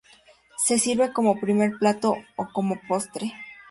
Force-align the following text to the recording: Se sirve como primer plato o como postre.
Se 0.57 0.79
sirve 0.79 1.13
como 1.13 1.39
primer 1.39 1.77
plato 1.77 2.17
o 2.35 2.47
como 2.51 2.81
postre. 2.87 3.31